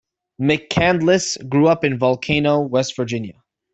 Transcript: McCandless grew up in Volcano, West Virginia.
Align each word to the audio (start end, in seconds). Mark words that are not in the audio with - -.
McCandless 0.41 1.47
grew 1.47 1.67
up 1.67 1.83
in 1.85 1.99
Volcano, 1.99 2.59
West 2.61 2.95
Virginia. 2.95 3.35